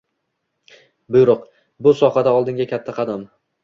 Buyruq- 1.17 1.45
bu 1.89 1.97
sohada 2.03 2.37
oldinga 2.43 2.71
katta 2.77 3.01
qadam 3.01 3.33